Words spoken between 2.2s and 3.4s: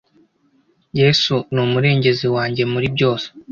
wanjyemuri byose